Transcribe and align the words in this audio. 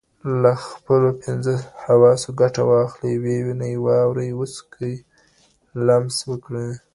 له 0.41 0.51
خپلو 0.69 1.09
پنځه 1.23 1.53
حواسو 1.85 2.29
ګټه 2.41 2.61
واخلئ: 2.71 3.13
ووینئ، 3.25 3.75
واورئ، 3.85 4.29
وڅکو، 4.39 4.89
لمس 5.85 6.17
وکړئ. 6.29 6.69